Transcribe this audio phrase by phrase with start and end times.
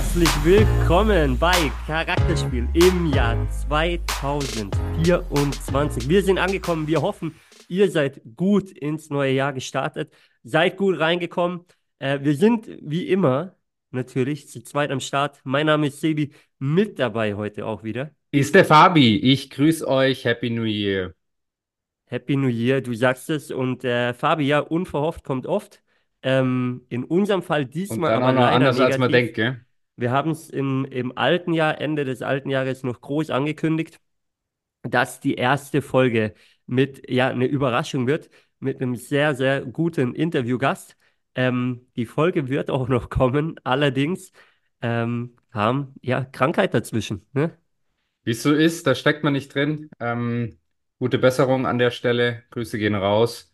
[0.00, 6.08] Herzlich willkommen bei Charakterspiel im Jahr 2024.
[6.08, 6.86] Wir sind angekommen.
[6.86, 7.34] Wir hoffen,
[7.68, 10.10] ihr seid gut ins neue Jahr gestartet.
[10.42, 11.66] Seid gut reingekommen.
[11.98, 13.56] Äh, wir sind wie immer
[13.90, 15.38] natürlich zu zweit am Start.
[15.44, 18.10] Mein Name ist Sebi, mit dabei heute auch wieder.
[18.30, 19.18] Ist der Fabi.
[19.18, 20.24] Ich grüße euch.
[20.24, 21.12] Happy New Year.
[22.06, 23.50] Happy New Year, du sagst es.
[23.50, 25.82] Und äh, Fabi, ja, unverhofft kommt oft.
[26.22, 28.98] Ähm, in unserem Fall diesmal aber noch leider anders, als negativ.
[28.98, 29.60] man denkt, gell?
[30.00, 34.00] Wir haben es im, im alten Jahr, Ende des alten Jahres noch groß angekündigt,
[34.82, 36.34] dass die erste Folge
[36.66, 40.96] mit, ja, eine Überraschung wird, mit einem sehr, sehr guten Interviewgast.
[41.34, 44.32] Ähm, die Folge wird auch noch kommen, allerdings
[44.80, 47.58] ähm, kam, ja, Krankheit dazwischen, ne?
[48.24, 49.90] Wie es so ist, da steckt man nicht drin.
[50.00, 50.58] Ähm,
[50.98, 52.44] gute Besserung an der Stelle.
[52.50, 53.52] Grüße gehen raus.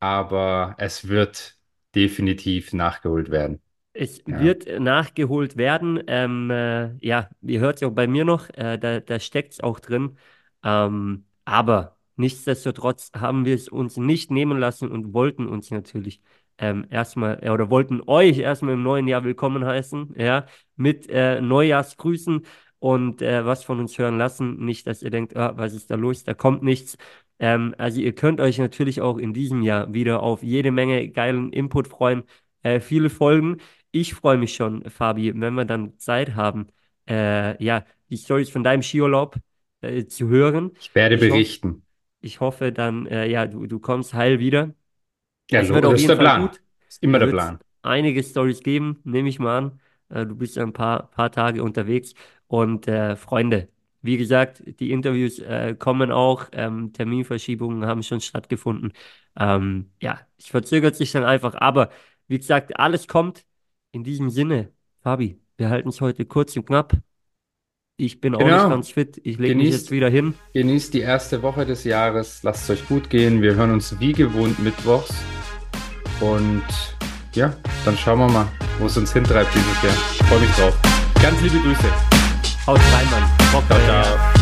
[0.00, 1.56] Aber es wird
[1.94, 3.62] definitiv nachgeholt werden.
[4.00, 4.38] Es Ja.
[4.40, 6.00] wird nachgeholt werden.
[6.06, 9.60] Ähm, äh, ja, ihr hört es auch bei mir noch, äh, da, da steckt es
[9.60, 10.16] auch drin.
[10.64, 16.20] Ähm, aber nichtsdestotrotz haben wir es uns nicht nehmen lassen und wollten uns natürlich
[16.58, 21.40] ähm, erstmal äh, oder wollten euch erstmal im neuen Jahr willkommen heißen, ja, mit äh,
[21.40, 22.42] Neujahrsgrüßen
[22.78, 24.64] und äh, was von uns hören lassen.
[24.64, 26.22] Nicht, dass ihr denkt, ah, was ist da los?
[26.24, 26.96] Da kommt nichts.
[27.40, 31.52] Ähm, also ihr könnt euch natürlich auch in diesem Jahr wieder auf jede Menge geilen
[31.52, 32.22] Input freuen.
[32.62, 33.58] Äh, viele Folgen.
[33.90, 36.68] Ich freue mich schon, Fabi, wenn wir dann Zeit haben,
[37.08, 39.36] äh, ja, die Storys von deinem Skiurlaub
[39.80, 40.72] äh, zu hören.
[40.80, 41.82] Ich werde Ich berichten.
[42.20, 44.74] Ich hoffe dann, äh, ja, du, du kommst heil wieder.
[45.50, 46.42] Ja, wird auf das ist der Fall Plan.
[46.42, 46.60] gut.
[46.88, 47.58] Ist immer der Plan.
[47.82, 49.80] einige Stories geben, nehme ich mal an.
[50.08, 52.14] Äh, du bist ja ein paar, paar Tage unterwegs.
[52.46, 53.68] Und äh, Freunde,
[54.02, 56.46] wie gesagt, die Interviews äh, kommen auch.
[56.52, 58.92] Ähm, Terminverschiebungen haben schon stattgefunden.
[59.38, 61.54] Ähm, ja, es verzögert sich dann einfach.
[61.56, 61.90] Aber
[62.26, 63.44] wie gesagt, alles kommt.
[63.98, 64.68] In diesem Sinne,
[65.02, 66.92] Fabi, wir halten es heute kurz und knapp.
[67.96, 68.68] Ich bin auch nicht Genau.
[68.68, 69.20] ganz fit.
[69.24, 70.34] Ich lege mich jetzt wieder hin.
[70.54, 72.44] Genießt die erste Woche des Jahres.
[72.44, 73.42] Lasst es euch gut gehen.
[73.42, 75.12] Wir hören uns wie gewohnt mittwochs.
[76.20, 76.62] Und
[77.32, 78.46] ja, dann schauen wir mal,
[78.78, 79.94] wo es uns hintreibt dieses Jahr.
[80.12, 80.78] Ich freue mich drauf.
[81.20, 81.90] Ganz liebe Grüße.
[82.68, 83.24] Haut rein, Mann.
[83.50, 83.80] Bock Ciao.
[84.04, 84.37] Ciao.